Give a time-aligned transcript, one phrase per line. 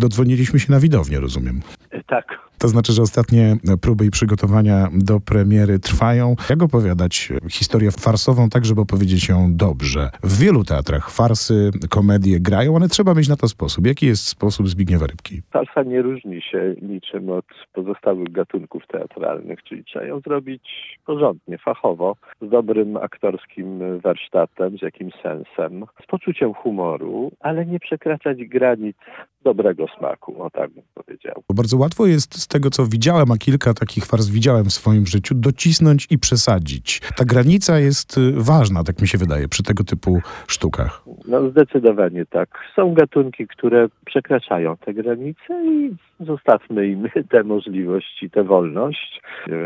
[0.00, 1.60] Dodzwoniliśmy się na widownię, rozumiem.
[2.06, 2.48] Tak.
[2.58, 6.34] To znaczy, że ostatnie próby i przygotowania do premiery trwają.
[6.50, 10.10] Jak opowiadać historię farsową, tak żeby opowiedzieć ją dobrze?
[10.22, 13.86] W wielu teatrach farsy, komedie grają, ale trzeba mieć na to sposób.
[13.86, 15.42] Jaki jest sposób Zbigniewa Rybki?
[15.50, 20.62] Farsa nie różni się niczym od pozostałych gatunków teatralnych, czyli trzeba ją zrobić
[21.06, 28.44] porządnie, fachowo, z dobrym aktorskim warsztatem, z jakimś sensem, z poczuciem humoru, ale nie przekraczać
[28.44, 28.96] granic
[29.44, 31.42] dobrego smaku, o tak bym powiedział.
[31.54, 35.34] Bardzo łatwo jest z tego, co widziałem, a kilka takich fars widziałem w swoim życiu,
[35.34, 37.00] docisnąć i przesadzić.
[37.16, 41.02] Ta granica jest y, ważna, tak mi się wydaje, przy tego typu sztukach.
[41.28, 42.48] No zdecydowanie tak.
[42.76, 49.22] Są gatunki, które przekraczają te granice i zostawmy im tę możliwość i tę wolność.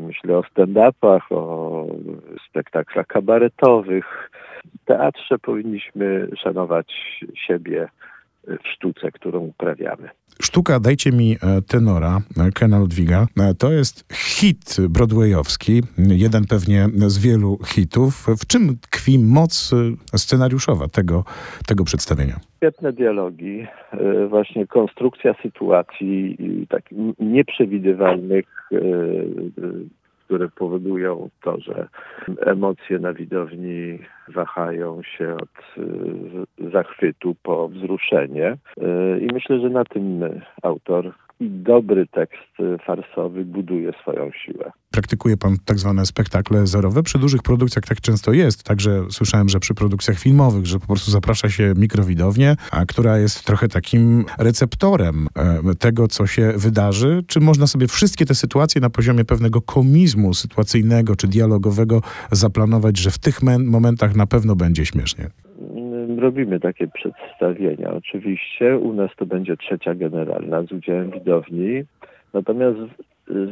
[0.00, 1.86] Myślę o stand-upach, o
[2.48, 4.30] spektaklach kabaretowych.
[4.82, 6.92] W teatrze powinniśmy szanować
[7.46, 7.88] siebie
[8.46, 10.08] w sztuce, którą uprawiamy.
[10.42, 16.86] Sztuka Dajcie mi e, tenora e, Kena Ludwiga e, to jest hit broadwayowski, jeden pewnie
[17.06, 18.26] z wielu hitów.
[18.42, 19.74] W czym tkwi moc
[20.16, 21.24] scenariuszowa tego,
[21.66, 22.36] tego przedstawienia?
[22.56, 23.66] Świetne dialogi,
[24.28, 26.36] właśnie konstrukcja sytuacji
[26.68, 28.44] takich nieprzewidywalnych
[30.26, 31.88] które powodują to, że
[32.40, 38.56] emocje na widowni wahają się od y, zachwytu po wzruszenie.
[38.78, 40.20] Y, I myślę, że na tym
[40.62, 44.72] autor i dobry tekst farsowy buduje swoją siłę.
[44.90, 47.02] Praktykuje pan tak zwane spektakle zerowe.
[47.02, 48.62] Przy dużych produkcjach tak często jest.
[48.62, 53.44] Także słyszałem, że przy produkcjach filmowych, że po prostu zaprasza się mikrowidownię, a która jest
[53.44, 57.24] trochę takim receptorem e, tego, co się wydarzy.
[57.26, 62.00] Czy można sobie wszystkie te sytuacje na poziomie pewnego komizmu sytuacyjnego czy dialogowego
[62.32, 65.30] zaplanować, że w tych momentach na pewno będzie śmiesznie?
[66.18, 67.90] Robimy takie przedstawienia.
[67.90, 71.84] Oczywiście u nas to będzie trzecia generalna z udziałem widowni.
[72.34, 72.78] Natomiast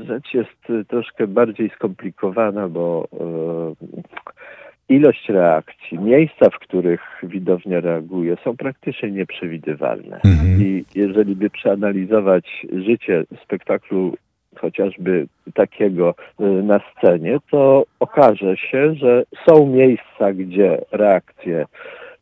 [0.07, 8.57] rzecz jest troszkę bardziej skomplikowana, bo e, ilość reakcji, miejsca, w których widownia reaguje, są
[8.57, 10.21] praktycznie nieprzewidywalne.
[10.25, 10.63] Mhm.
[10.63, 14.15] I jeżeli by przeanalizować życie spektaklu
[14.57, 21.67] chociażby takiego e, na scenie, to okaże się, że są miejsca, gdzie reakcje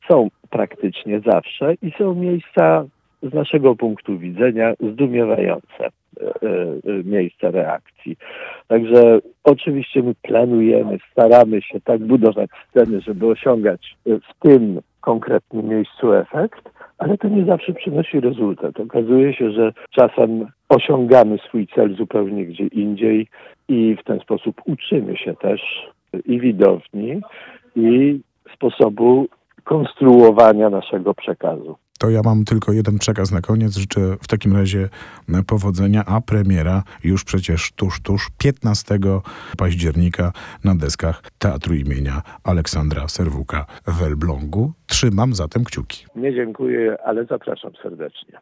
[0.08, 2.84] są praktycznie zawsze i są miejsca
[3.22, 5.90] z naszego punktu widzenia zdumiewające e,
[6.20, 6.50] e,
[7.04, 8.16] miejsca reakcji.
[8.68, 16.12] Także oczywiście my planujemy, staramy się tak budować sceny, żeby osiągać w tym konkretnym miejscu
[16.12, 18.80] efekt, ale to nie zawsze przynosi rezultat.
[18.80, 23.26] Okazuje się, że czasem osiągamy swój cel zupełnie gdzie indziej
[23.68, 25.60] i w ten sposób uczymy się też
[26.26, 27.20] i widowni,
[27.76, 28.20] i
[28.54, 29.28] sposobu
[29.64, 31.76] konstruowania naszego przekazu.
[31.98, 33.76] To ja mam tylko jeden przekaz na koniec.
[33.76, 34.88] Życzę w takim razie
[35.46, 38.98] powodzenia, a premiera już przecież tuż, tuż 15
[39.58, 40.32] października
[40.64, 44.72] na deskach Teatru imienia Aleksandra Serwuka w Elblągu.
[44.86, 46.06] Trzymam zatem kciuki.
[46.16, 48.38] Nie dziękuję, ale zapraszam serdecznie.